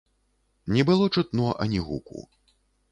Не 0.77 0.81
было 0.89 1.11
чутно 1.19 1.53
ані 1.67 1.79
гуку. 1.91 2.29